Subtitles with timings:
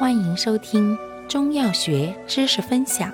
[0.00, 0.96] 欢迎收听
[1.28, 3.12] 中药学知识分享。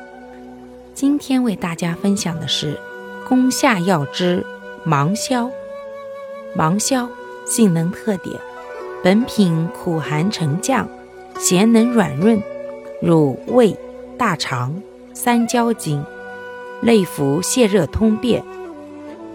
[0.94, 2.78] 今天为大家分享的是
[3.28, 4.46] 宫下药之
[4.84, 5.50] 芒硝。
[6.54, 7.10] 芒硝
[7.44, 8.36] 性能特点：
[9.02, 10.88] 本品苦寒沉降，
[11.40, 12.40] 咸能软润，
[13.02, 13.76] 入胃、
[14.16, 14.80] 大肠、
[15.12, 16.04] 三焦经，
[16.82, 18.44] 内服泻热通便，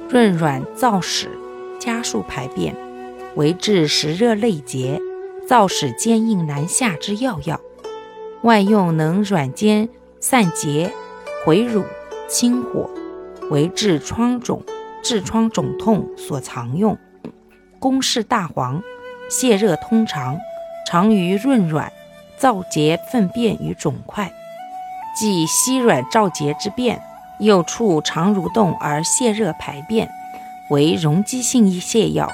[0.08, 1.28] 润软燥屎，
[1.78, 2.74] 加速排便，
[3.36, 5.02] 为治实热内结。
[5.52, 7.60] 燥使坚硬难下之要药，
[8.42, 9.90] 外用能软坚
[10.22, 10.94] 散结、
[11.46, 11.84] 回乳、
[12.30, 12.90] 清火，
[13.50, 14.64] 为治疮肿、
[15.04, 16.98] 痔疮肿痛所常用。
[17.80, 18.82] 功势大黄，
[19.30, 20.38] 泻热通肠，
[20.88, 21.92] 常于润软、
[22.40, 24.32] 燥结粪便与肿块，
[25.20, 27.02] 即稀软燥结之便，
[27.42, 30.10] 又触肠蠕动而泻热排便，
[30.70, 32.32] 为容积性泻药，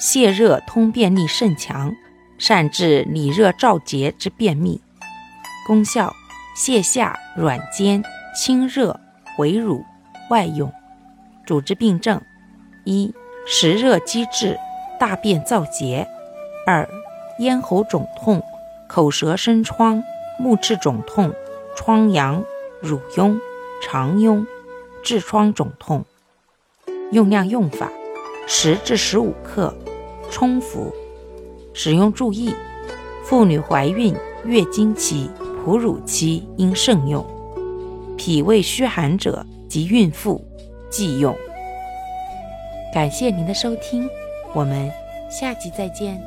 [0.00, 1.94] 泻热通便力甚强。
[2.38, 4.80] 善治里热燥结之便秘，
[5.66, 6.12] 功效：
[6.56, 8.02] 泻下、软坚、
[8.34, 8.98] 清热、
[9.36, 9.84] 回乳。
[10.28, 10.72] 外用。
[11.44, 12.20] 主治病症：
[12.82, 13.14] 一、
[13.46, 14.58] 实热积滞，
[14.98, 16.04] 大便燥结；
[16.66, 16.88] 二、
[17.38, 18.42] 咽喉肿痛、
[18.88, 20.02] 口舌生疮、
[20.36, 21.32] 目赤肿痛、
[21.76, 22.44] 疮疡、
[22.80, 23.38] 乳痈、
[23.80, 24.44] 肠痈、
[25.04, 26.04] 痔疮肿痛。
[27.12, 27.88] 用量用法：
[28.48, 29.72] 十至十五克，
[30.28, 30.92] 冲服。
[31.78, 32.54] 使用注意：
[33.22, 35.28] 妇女怀孕、月经期、
[35.62, 37.22] 哺乳期应慎用；
[38.16, 40.42] 脾胃虚寒者及孕妇
[40.88, 41.36] 忌用。
[42.94, 44.08] 感谢您的收听，
[44.54, 44.90] 我们
[45.30, 46.18] 下集再见。